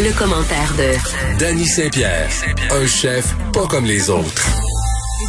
[0.00, 2.28] Le, commentaire de Danny Saint-Pierre,
[2.72, 4.48] un chef pas comme les autres.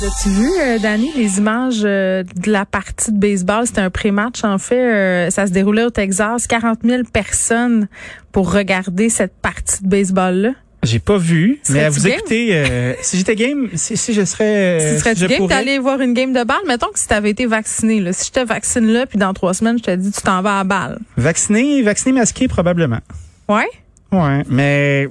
[0.03, 3.67] As-tu vu, euh, Danny, les images euh, de la partie de baseball?
[3.67, 4.81] C'était un pré-match, en fait.
[4.81, 6.47] Euh, ça se déroulait au Texas.
[6.47, 7.87] 40 000 personnes
[8.31, 10.53] pour regarder cette partie de baseball-là.
[10.83, 14.23] J'ai pas vu, mais à vous Serais-tu écouter, euh, si j'étais game, si, si je
[14.25, 16.57] serais, Si euh, serais-tu je game pourrais- d'aller voir une game de balle?
[16.67, 18.11] Mettons que si t'avais été vacciné, là.
[18.13, 20.59] Si je te vaccine là, puis dans trois semaines, je te dis tu t'en vas
[20.59, 20.99] à balle.
[21.17, 22.99] Vacciné, vacciné, masqué probablement.
[23.47, 23.67] Ouais?
[24.11, 25.07] Ouais, mais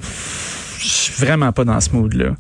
[0.79, 2.35] je suis vraiment pas dans ce mood-là.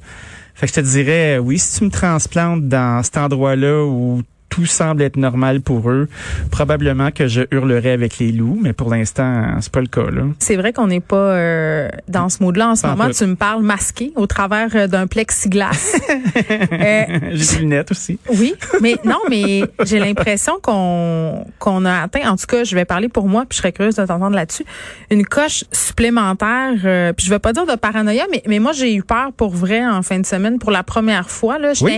[0.55, 4.66] Fait que je te dirais, oui, si tu me transplantes dans cet endroit-là où tout
[4.66, 6.09] semble être normal pour eux,
[6.51, 10.25] probablement que je hurlerais avec les loups, mais pour l'instant, c'est pas le cas, là.
[10.41, 13.09] C'est vrai qu'on n'est pas euh, dans ce mode-là en ce moment.
[13.09, 15.97] Tu me parles masqué au travers euh, d'un plexiglas.
[16.73, 18.19] Euh, J'ai des lunettes aussi.
[18.30, 22.30] Oui, mais non, mais j'ai l'impression qu'on qu'on a atteint.
[22.30, 24.64] En tout cas, je vais parler pour moi, puis je serais curieuse de t'entendre là-dessus.
[25.11, 26.73] Une coche supplémentaire.
[26.84, 29.50] euh, puis je vais pas dire de paranoïa, mais mais moi j'ai eu peur pour
[29.50, 31.59] vrai en fin de semaine pour la première fois.
[31.59, 31.92] Là, Oui.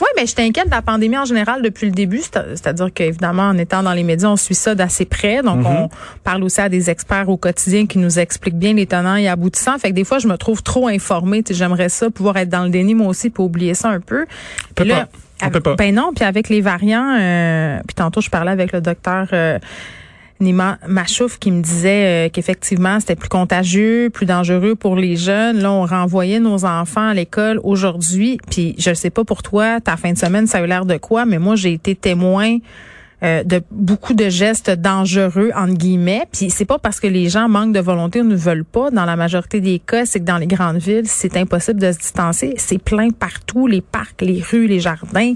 [0.00, 1.99] ouais, mais j'étais inquiète de la pandémie en général depuis le début.
[2.22, 5.42] C'est- C'est-à-dire qu'évidemment, en étant dans les médias, on suit ça d'assez près.
[5.42, 5.88] Donc on
[6.24, 9.78] parle aussi à des experts au quotidien qui nous expliquent bien les tenants et aboutissants.
[9.78, 11.42] Fait que des fois, je me trouve trop informée.
[11.50, 14.26] J'aimerais ça pouvoir être dans le déni moi aussi, puis oublier ça un peu.
[14.74, 15.06] peut Puis là,
[15.40, 15.46] pas.
[15.46, 15.74] On peut pas.
[15.74, 19.58] ben non, puis avec les variants, euh, puis tantôt je parlais avec le docteur euh,
[20.40, 25.60] Nima Machouf qui me disait euh, qu'effectivement c'était plus contagieux, plus dangereux pour les jeunes.
[25.60, 28.38] Là, on renvoyait nos enfants à l'école aujourd'hui.
[28.50, 30.96] Puis je sais pas pour toi, ta fin de semaine, ça a eu l'air de
[30.96, 32.58] quoi, mais moi j'ai été témoin
[33.22, 36.26] euh, de beaucoup de gestes dangereux entre guillemets.
[36.32, 38.90] Puis c'est pas parce que les gens manquent de volonté ou ne veulent pas.
[38.90, 41.98] Dans la majorité des cas, c'est que dans les grandes villes, c'est impossible de se
[41.98, 42.54] distancer.
[42.56, 45.34] C'est plein partout, les parcs, les rues, les jardins.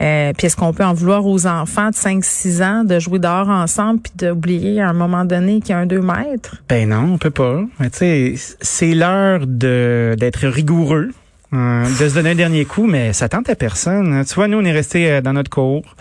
[0.00, 3.48] Euh, puis est-ce qu'on peut en vouloir aux enfants de 5-6 ans de jouer dehors
[3.48, 6.62] ensemble puis d'oublier à un moment donné qu'il y a un 2 mètres?
[6.68, 7.64] Ben non, on peut pas.
[7.80, 11.10] Tu sais, c'est l'heure de d'être rigoureux,
[11.52, 14.24] euh, de se donner un dernier coup, mais ça tente à personne.
[14.24, 15.96] Tu vois, nous, on est restés dans notre cours.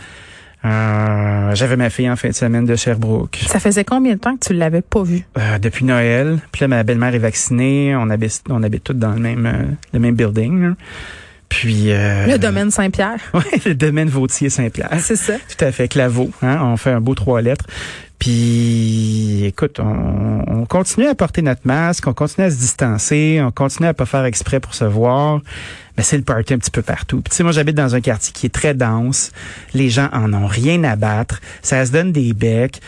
[0.65, 3.39] Euh, J'avais ma fille en fin de semaine de Sherbrooke.
[3.47, 5.25] Ça faisait combien de temps que tu l'avais pas vu?
[5.37, 6.39] Euh, depuis Noël.
[6.51, 7.95] Puis là, ma belle-mère est vaccinée.
[7.97, 9.63] On habite, on habite tous dans le même, euh,
[9.93, 10.61] le même building.
[10.69, 10.75] là.
[11.49, 11.91] Puis...
[11.91, 13.19] Euh, Le domaine Saint-Pierre.
[13.33, 14.89] Ouais, le domaine Vautier-Saint-Pierre.
[14.99, 15.33] C'est ça.
[15.33, 16.31] Tout à fait, Claveau.
[16.41, 16.59] Hein?
[16.63, 17.65] On fait un beau trois lettres.
[18.23, 23.51] Puis, écoute, on, on continue à porter notre masque, on continue à se distancer, on
[23.51, 25.41] continue à pas faire exprès pour se voir.
[25.97, 27.19] Mais c'est le party un petit peu partout.
[27.19, 29.33] Puis, tu sais, moi, j'habite dans un quartier qui est très dense.
[29.73, 31.41] Les gens en ont rien à battre.
[31.61, 32.79] Ça se donne des becs.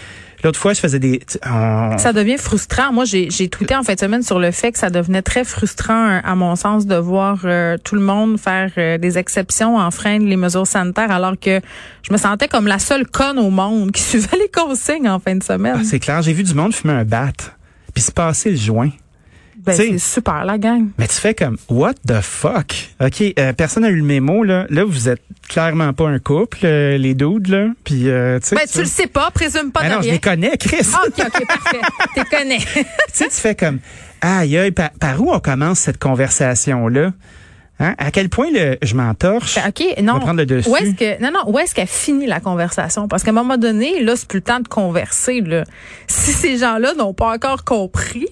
[0.45, 1.19] L'autre fois, je faisais des...
[1.45, 2.93] on- Ça devient frustrant.
[2.93, 5.43] Moi, j'ai j'ai tweeté en fin de semaine sur le fait que ça devenait très
[5.43, 9.75] frustrant, euh, à mon sens, de voir euh, tout le monde faire euh, des exceptions,
[9.77, 11.59] enfreindre les mesures sanitaires, alors que
[12.03, 15.35] je me sentais comme la seule conne au monde qui suivait les consignes en fin
[15.35, 15.77] de semaine.
[15.79, 17.31] Ah, c'est clair, j'ai vu du monde fumer un bat,
[17.95, 18.91] puis se passer le joint.
[19.65, 20.87] Ben, c'est super, la gang.
[20.97, 22.73] Mais tu fais comme what the fuck?
[23.01, 24.65] Ok, euh, personne n'a eu le mémo là.
[24.69, 27.67] Là, vous êtes clairement pas un couple, euh, les dudes là.
[27.83, 28.55] Puis euh, tu sais.
[28.55, 30.87] Ben, tu le sais pas, présume pas Ah de non, je les connais, Chris.
[30.93, 31.81] Ah, OK, OK, parfait.
[32.15, 32.59] T'es connais.
[32.59, 33.79] tu sais, tu fais comme
[34.21, 34.71] aïe aïe.
[34.71, 37.11] Par, par où on commence cette conversation là
[37.79, 37.93] Hein?
[37.97, 39.55] À quel point le, je m'entorche?
[39.55, 40.13] Ben, OK, non.
[40.13, 40.69] On va prendre le dessus.
[40.69, 43.07] Où est-ce que non non, où est-ce qu'elle finit la conversation?
[43.07, 45.63] Parce qu'à un moment donné, là, c'est plus le temps de converser là.
[46.07, 48.27] Si ces gens-là n'ont pas encore compris,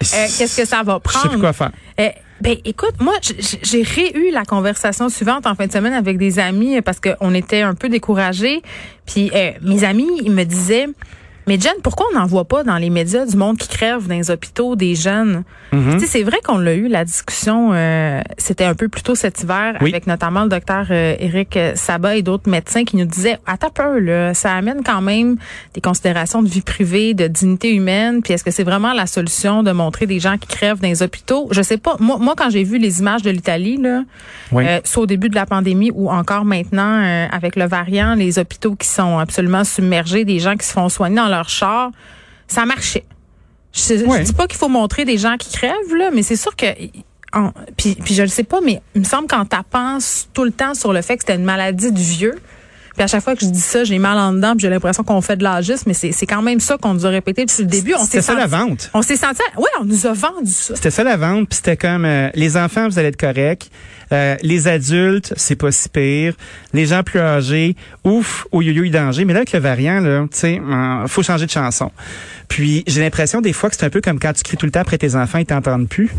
[0.00, 1.30] qu'est-ce que ça va Je sais prendre?
[1.34, 1.70] plus quoi faire.
[2.00, 2.08] Euh,
[2.40, 3.14] ben écoute, moi
[3.62, 7.32] j'ai réu la conversation suivante en fin de semaine avec des amis euh, parce qu'on
[7.34, 8.60] était un peu découragés.
[9.06, 10.86] Puis euh, mes amis, ils me disaient
[11.46, 14.14] mais Jen, pourquoi on n'en voit pas dans les médias du monde qui crève dans
[14.16, 15.44] les hôpitaux des jeunes?
[15.72, 19.14] Tu sais, c'est vrai qu'on l'a eu, la discussion, euh, c'était un peu plus tôt
[19.14, 19.90] cet hiver, Oui.
[19.90, 23.98] avec notamment le docteur euh, Éric Sabat et d'autres médecins qui nous disaient, attends peu,
[23.98, 25.36] là, ça amène quand même
[25.74, 29.62] des considérations de vie privée, de dignité humaine, puis est-ce que c'est vraiment la solution
[29.62, 31.48] de montrer des gens qui crèvent dans les hôpitaux?
[31.50, 31.96] Je sais pas.
[32.00, 34.02] Moi, moi quand j'ai vu les images de l'Italie, là,
[34.52, 34.64] Oui.
[34.66, 38.38] euh, soit au début de la pandémie ou encore maintenant euh, avec le variant, les
[38.38, 41.90] hôpitaux qui sont absolument submergés, des gens qui se font soigner dans leur char,
[42.48, 43.04] ça marchait.
[43.72, 44.22] Je, je Ouais.
[44.22, 46.66] dis pas qu'il faut montrer des gens qui crèvent là, mais c'est sûr que
[47.32, 50.52] en- puis puis je le sais pas, mais il me semble tu penses tout le
[50.52, 52.38] temps sur le fait que c'était une maladie du vieux.
[52.96, 55.04] Puis à chaque fois que je dis ça, j'ai mal en dedans, puis j'ai l'impression
[55.04, 57.68] qu'on fait de l'agisme, mais c'est quand même ça qu'on nous a répété depuis le
[57.68, 57.92] début.
[58.00, 58.90] C'était ça la vente.
[58.94, 60.74] On s'est senti, ouais, on nous a vendu ça.
[60.74, 63.70] C'était ça la vente, puis c'était comme euh, les enfants, vous allez être corrects.
[64.12, 66.34] Euh, les adultes, c'est pas si pire.
[66.72, 69.24] Les gens plus âgés, ouf, au yo danger.
[69.24, 71.90] Mais là, avec le variant, là, tu sais, euh, faut changer de chanson.
[72.48, 74.72] Puis j'ai l'impression des fois que c'est un peu comme quand tu cries tout le
[74.72, 76.10] temps après tes enfants, ils t'entendent plus.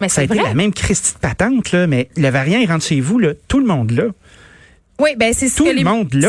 [0.00, 2.84] Mais Ça a été la même Christie de patente, là, mais le variant, il rentre
[2.84, 4.04] chez vous, là, tout le monde là.
[4.98, 5.84] Oui, ben c'est ce que le les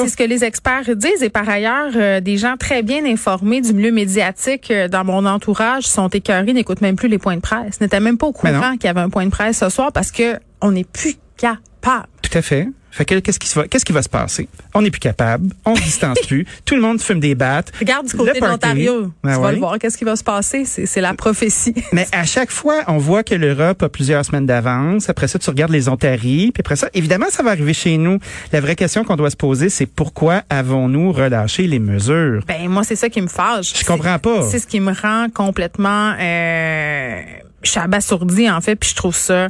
[0.10, 3.92] ce que experts disent et par ailleurs euh, des gens très bien informés du milieu
[3.92, 8.02] médiatique euh, dans mon entourage sont écœurés, n'écoutent même plus les points de presse, n'étaient
[8.02, 8.60] même pas au non.
[8.60, 11.16] courant qu'il y avait un point de presse ce soir parce que on n'est plus
[11.38, 12.08] capable.
[12.22, 12.68] Tout à fait.
[12.98, 14.50] Fait que qu'est-ce qui va, qu'est-ce qui va se passer?
[14.74, 17.72] On n'est plus capable, on se distance plus, tout le monde fume des battes.
[17.80, 20.24] Regarde du côté Le de l'Ontario, Ben tu vas le voir, qu'est-ce qui va se
[20.24, 21.76] passer, c'est c'est la prophétie.
[21.92, 25.10] Mais à chaque fois, on voit que l'Europe a plusieurs semaines d'avance.
[25.10, 26.52] Après ça, tu regardes les Ontaries.
[26.52, 28.18] Puis après ça, évidemment, ça va arriver chez nous.
[28.52, 32.42] La vraie question qu'on doit se poser, c'est pourquoi avons-nous relâché les mesures?
[32.48, 33.74] Ben moi c'est ça qui me fâche.
[33.80, 34.42] Je comprends pas.
[34.50, 37.22] C'est ce qui me rend complètement euh,
[37.62, 39.50] je suis abasourdie en fait, puis je trouve ça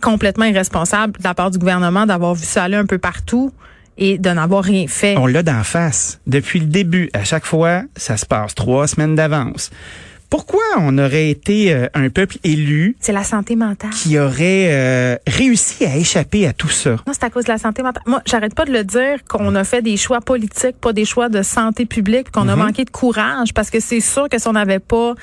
[0.00, 3.52] complètement irresponsable de la part du gouvernement d'avoir vu ça aller un peu partout
[3.96, 5.16] et de n'avoir rien fait.
[5.18, 6.20] On l'a d'en face.
[6.26, 9.70] Depuis le début, à chaque fois, ça se passe trois semaines d'avance.
[10.30, 13.88] Pourquoi on aurait été euh, un peuple élu C'est la santé mentale.
[13.90, 16.90] qui aurait euh, réussi à échapper à tout ça?
[17.06, 18.02] Non, c'est à cause de la santé mentale.
[18.06, 21.30] Moi, j'arrête pas de le dire qu'on a fait des choix politiques, pas des choix
[21.30, 22.62] de santé publique, qu'on a Mhm.
[22.62, 25.14] manqué de courage, parce que c'est sûr que si on n'avait pas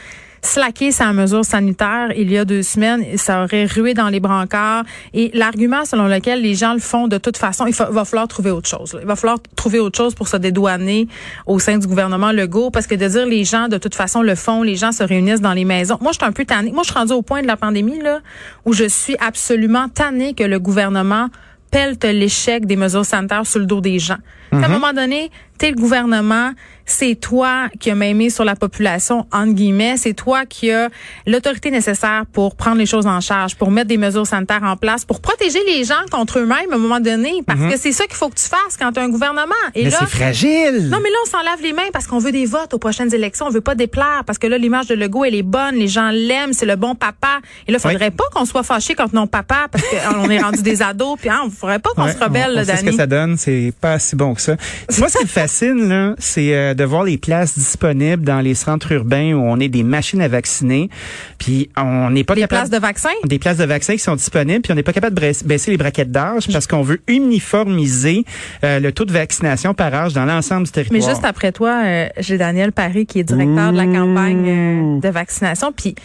[0.45, 4.83] slacké sa mesure sanitaire il y a deux semaines, ça aurait rué dans les brancards.
[5.13, 8.27] Et l'argument selon lequel les gens le font de toute façon, il fa- va falloir
[8.27, 8.93] trouver autre chose.
[8.93, 8.99] là.
[9.01, 11.07] Il va falloir trouver autre chose pour se dédouaner
[11.45, 14.35] au sein du gouvernement Legault, parce que de dire les gens de toute façon le
[14.35, 15.97] font, les gens se réunissent dans les maisons.
[16.01, 16.71] Moi, je suis un peu tannée.
[16.71, 18.19] Moi, je suis rendue au point de la pandémie là
[18.65, 21.29] où je suis absolument tannée que le gouvernement
[21.71, 24.17] pelte l'échec des mesures sanitaires sur le dos des gens.
[24.51, 26.51] À un moment donné, t'es le gouvernement,
[26.87, 30.89] c'est toi qui as mis sur la population, entre guillemets, c'est toi qui as
[31.25, 35.03] l'autorité nécessaire pour prendre les choses en charge, pour mettre des mesures sanitaires en place,
[35.03, 38.15] pour protéger les gens contre eux-mêmes à un moment donné, parce que c'est ça qu'il
[38.15, 39.45] faut que tu fasses quand tu as un gouvernement.
[39.73, 40.89] Et Mais c'est fragile.
[40.91, 43.13] non, mais là, on s'en lave les mains parce qu'on veut des votes aux prochaines
[43.13, 43.47] élections.
[43.47, 45.75] On veut pas déplaire parce que là, l'image de Legault, elle est bonne.
[45.75, 46.53] Les gens l'aiment.
[46.53, 47.39] C'est le bon papa.
[47.67, 50.81] Et là, faudrait pas qu'on soit fâché contre non papa parce qu'on est rendu des
[50.83, 51.17] ados.
[51.19, 53.07] Puis, hein, faudrait pas qu'on Ouais, se rebelle, on, là, on sait ce que ça
[53.07, 54.55] donne, c'est pas si bon que ça.
[54.99, 58.55] Moi, ce qui me fascine, là, c'est euh, de voir les places disponibles dans les
[58.55, 60.89] centres urbains où on est des machines à vacciner,
[61.37, 63.09] puis on n'est pas Des capable places de vaccins.
[63.25, 65.77] des places de vaccins qui sont disponibles, puis on n'est pas capable de baisser- les
[65.77, 68.23] braquettes d'âge parce qu'on veut uniformiser
[68.63, 71.09] euh, le taux de vaccination par âge dans l'ensemble du Mais territoire.
[71.11, 75.09] juste après toi, euh, j'ai Daniel Paris qui est directeur de la campagne euh, de
[75.09, 75.71] vaccination.
[75.71, 75.95] Puis,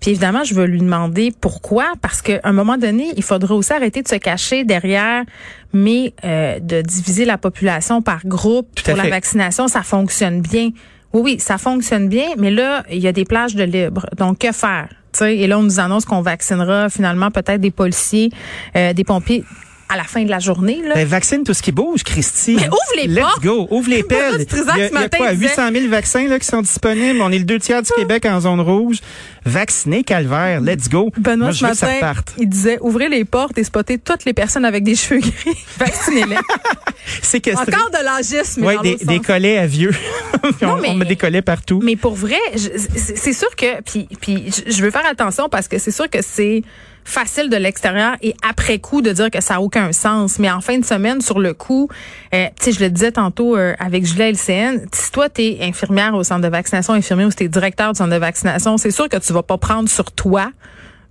[0.00, 1.92] puis évidemment, je veux lui demander pourquoi.
[2.00, 5.24] Parce qu'à un moment donné, il faudra aussi arrêter de se cacher derrière,
[5.72, 10.70] mais euh, de diviser la population par groupe pour la vaccination, ça fonctionne bien.
[11.12, 14.06] Oui, oui, ça fonctionne bien, mais là, il y a des plages de libre.
[14.16, 14.88] Donc, que faire?
[15.12, 18.30] Tu sais, et là, on nous annonce qu'on vaccinera finalement peut-être des policiers,
[18.76, 19.44] euh, des pompiers
[19.90, 20.80] à la fin de la journée.
[20.86, 20.94] Là.
[20.94, 22.56] Ben, vaccine tout ce qui bouge, Christy.
[22.56, 23.42] Mais ouvre les Let's portes.
[23.42, 23.68] go.
[23.70, 24.46] Ouvre les pelles.
[24.50, 25.32] Il y a, ce il y a quoi?
[25.32, 27.20] il disait- 800 000 vaccins là, qui sont disponibles?
[27.20, 28.98] On est le deux tiers du Québec en zone rouge.
[29.44, 30.60] Vacciné, calvaire.
[30.60, 31.10] Let's go.
[31.16, 34.34] Benoît, Moi, ce je ça matin, il disait ouvrez les portes et spottez toutes les
[34.34, 35.32] personnes avec des cheveux gris.
[35.78, 36.36] Vaccinez-les.
[37.76, 38.62] Encore de l'agisme.
[38.62, 39.90] mais Oui, des, des collets à vieux.
[40.42, 41.80] Puis Non, on, mais- on met des collets partout.
[41.82, 45.90] Mais pour vrai, c'est sûr que puis puis je- veux faire attention parce que c'est
[45.90, 46.62] sûr que c'est
[47.04, 50.38] facile de l'extérieur et après coup de dire que ça a aucun sens.
[50.38, 51.88] Mais en fin de semaine, sur le coup,
[52.34, 56.14] euh, tu sais, je le disais tantôt euh, avec Julia LCN, si toi t'es infirmière
[56.14, 59.08] au centre de vaccination, infirmier ou si t'es directeur du centre de vaccination, c'est sûr
[59.08, 60.50] que tu vas pas prendre sur toi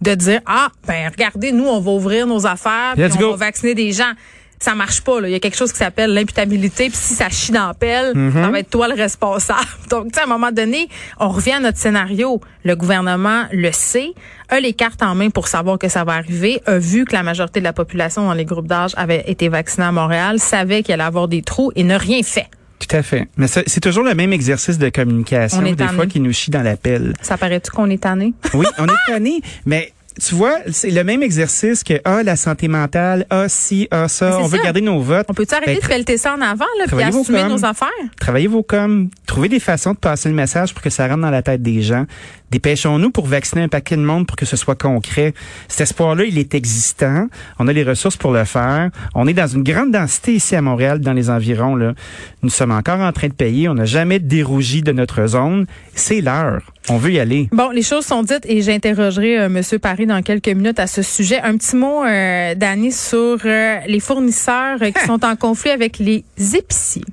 [0.01, 3.31] de dire ah ben regardez nous on va ouvrir nos affaires puis on go.
[3.31, 4.13] va vacciner des gens.
[4.61, 5.29] Ça marche pas là.
[5.29, 6.89] Il y a quelque chose qui s'appelle l'imputabilité.
[6.89, 8.33] Puis si ça chie dans la pelle, Mm-hmm.
[8.43, 9.59] ça va être toi le responsable.
[9.89, 10.89] Donc tu sais à un moment donné,
[11.19, 12.41] on revient à notre scénario.
[12.65, 14.11] Le gouvernement le sait,
[14.49, 17.23] a les cartes en main pour savoir que ça va arriver, a vu que la
[17.23, 20.93] majorité de la population dans les groupes d'âge avait été vaccinée à Montréal, savait qu'il
[20.93, 22.47] allait avoir des trous et n'a rien fait.
[22.79, 23.27] Tout à fait.
[23.37, 25.93] Mais c'est toujours le même exercice de communication, des tanné.
[25.93, 27.13] fois, qui nous chie dans la pelle.
[27.21, 28.33] Ça paraît-tu qu'on est tanné?
[28.53, 32.67] Oui, on est tanné, mais tu vois, c'est le même exercice que ah la santé
[32.67, 35.25] mentale, ah si, ah ça, on veut garder nos votes.
[35.29, 37.49] On peut-tu arrêter Ben, de pelleter ça en avant là, puis assumer coms.
[37.49, 37.89] nos affaires?
[38.19, 41.29] Travaillez vos coms, trouvez des façons de passer le message pour que ça rentre dans
[41.29, 42.05] la tête des gens.
[42.51, 45.33] Dépêchons-nous pour vacciner un paquet de monde pour que ce soit concret.
[45.67, 47.27] Cet espoir-là, il est existant.
[47.59, 48.89] On a les ressources pour le faire.
[49.13, 51.75] On est dans une grande densité ici à Montréal, dans les environs.
[51.75, 51.93] Là.
[52.41, 53.69] Nous sommes encore en train de payer.
[53.69, 55.67] On n'a jamais dérougi de notre zone.
[55.93, 56.63] C'est l'heure.
[56.91, 57.47] On veut y aller.
[57.51, 61.03] Bon, les choses sont dites et j'interrogerai euh, Monsieur Paris dans quelques minutes à ce
[61.03, 61.39] sujet.
[61.39, 65.99] Un petit mot, euh, Dani, sur euh, les fournisseurs euh, qui sont en conflit avec
[65.99, 66.23] les
[66.55, 67.05] épiciers.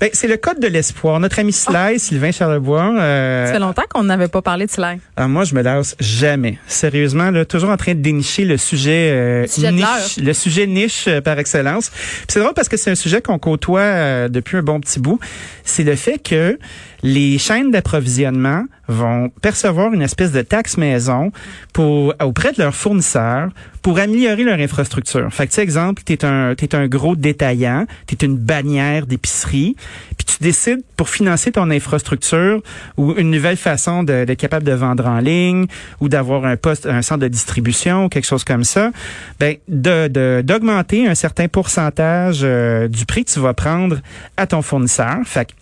[0.00, 1.20] Ben, c'est le code de l'espoir.
[1.20, 2.94] Notre ami Sly, Sylvain Charlebois.
[2.98, 5.00] Euh, ça fait longtemps qu'on n'avait pas parlé de Sly.
[5.16, 6.58] Ah, moi, je me lasse jamais.
[6.66, 11.20] Sérieusement, là, toujours en train de dénicher le sujet, euh, niche, le sujet niche euh,
[11.20, 11.90] par excellence.
[12.28, 15.20] c'est drôle parce que c'est un sujet qu'on côtoie euh, depuis un bon petit bout.
[15.64, 16.58] C'est le fait que
[17.02, 21.32] les chaînes d'approvisionnement vont percevoir une espèce de taxe maison
[21.72, 23.48] pour auprès de leurs fournisseurs
[23.82, 25.32] pour améliorer leur infrastructure.
[25.32, 29.06] Fait que, tu exemple, tu es un, es un gros détaillant, tu es une bannière
[29.06, 29.76] d'épicerie,
[30.16, 32.62] puis tu décides pour financer ton infrastructure
[32.96, 35.66] ou une nouvelle façon d'être capable de vendre en ligne
[36.00, 38.90] ou d'avoir un poste, un centre de distribution ou quelque chose comme ça,
[39.38, 43.98] ben de d'augmenter un certain pourcentage euh, du prix que tu vas prendre
[44.36, 45.16] à ton fournisseur.
[45.24, 45.52] Fait que,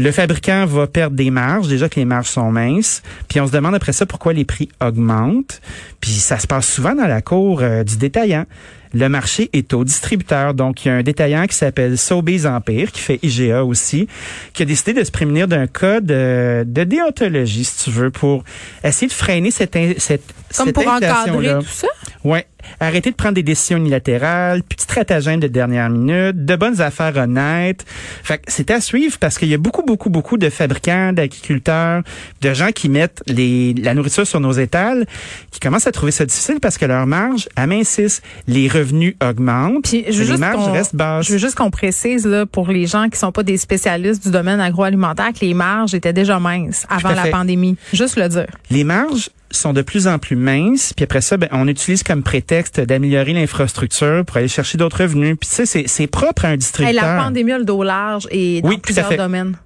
[0.00, 3.52] le fabricant va perdre des marges, déjà que les marges sont minces, puis on se
[3.52, 5.60] demande après ça pourquoi les prix augmentent.
[6.00, 8.46] Puis ça se passe souvent dans la cour euh, du détaillant.
[8.94, 10.54] Le marché est au distributeur.
[10.54, 14.08] Donc, il y a un détaillant qui s'appelle Sobeys Empire, qui fait IGA aussi,
[14.54, 18.42] qui a décidé de se prémunir d'un code euh, de déontologie, si tu veux, pour
[18.82, 21.88] essayer de freiner cette, cette, Comme pour encadrer tout ça?
[22.24, 22.46] Ouais.
[22.80, 27.16] Arrêter de prendre des décisions unilatérales, puis de stratagèmes de dernière minute, de bonnes affaires
[27.16, 27.84] honnêtes.
[28.22, 32.02] Fait que c'est à suivre parce qu'il y a beaucoup, beaucoup, beaucoup de fabricants, d'agriculteurs,
[32.40, 35.06] de gens qui mettent les, la nourriture sur nos étals,
[35.50, 40.04] qui commencent à trouver ça difficile parce que leurs marges amincissent, les revenus augmentent, puis
[40.08, 41.26] les marges restent basses.
[41.26, 44.30] Je veux juste qu'on précise là pour les gens qui sont pas des spécialistes du
[44.30, 47.76] domaine agroalimentaire que les marges étaient déjà minces avant la pandémie.
[47.92, 48.46] Juste le dire.
[48.70, 50.92] Les marges sont de plus en plus minces.
[50.94, 55.36] Puis après ça, ben, on utilise comme prétexte d'améliorer l'infrastructure pour aller chercher d'autres revenus.
[55.40, 57.04] Puis tu sais, c'est propre à un distributeur.
[57.04, 59.56] la pandémie a le dos large et dans plusieurs domaines.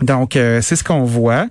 [0.00, 1.46] Donc, euh, c'est ce qu'on voit.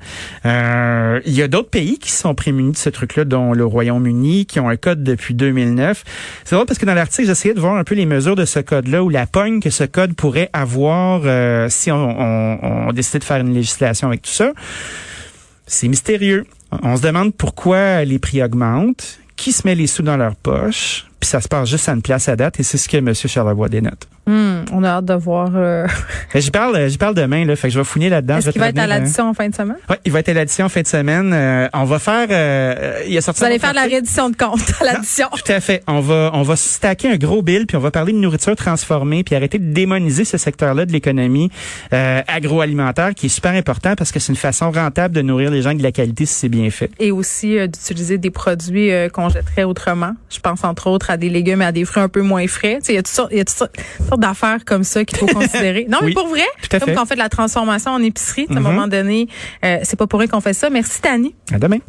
[0.46, 4.46] Euh, il y a d'autres pays qui sont prémunis de ce truc-là, dont le Royaume-Uni,
[4.46, 6.04] qui ont un code depuis 2009.
[6.44, 8.60] C'est drôle parce que dans l'article, j'essayais de voir un peu les mesures de ce
[8.60, 13.20] code-là ou la pogne que ce code pourrait avoir euh, si on, on, on décidait
[13.20, 14.52] de faire une législation avec tout ça.
[15.66, 16.46] C'est mystérieux.
[16.84, 21.08] On se demande pourquoi les prix augmentent, qui se met les sous dans leur poche,
[21.20, 23.14] puis ça se passe juste à une place à date, et c'est ce que M.
[23.14, 24.08] Charlevoix dénote.
[24.28, 25.50] Hmm, on a hâte de voir.
[25.56, 25.88] Euh...
[26.34, 28.38] Ben, j'y parle, j'y parle demain là, fait que je vais fouiller là-dedans.
[28.38, 29.76] Est-ce qu'il va être à l'addition en fin de semaine?
[29.90, 31.34] Oui, il va être à l'addition en fin de semaine.
[31.34, 32.28] Euh, on va faire.
[32.32, 33.42] Euh, il a sorti.
[33.42, 35.28] Vous allez faire de la réédition de compte à l'addition.
[35.34, 35.84] Tout à fait.
[35.88, 39.26] On va, on va stacker un gros bill, puis on va parler de nourriture transformée,
[39.26, 41.52] puis arrêter de démoniser ce secteur-là de l'économie
[41.92, 45.64] euh, agroalimentaire, qui est super important parce que c'est une façon rentable de nourrir les
[45.64, 46.92] gens de la qualité si c'est bien fait.
[47.00, 50.14] Et aussi d'utiliser des produits qu'on jetterait autrement.
[50.30, 52.80] Je pense entre autres à des légumes et à des fruits un peu moins frais.
[52.88, 53.70] Il y a sortes, il y a toutes
[54.12, 55.86] sortes d'affaires comme ça qu'il faut considérer.
[55.90, 58.56] Non, mais pour vrai, comme quand on fait de la transformation en épicerie, à un
[58.56, 58.62] mm-hmm.
[58.62, 59.28] moment donné,
[59.64, 60.70] euh, c'est pas pour rien qu'on fait ça.
[60.70, 61.34] Merci, Tani.
[61.52, 61.80] À demain.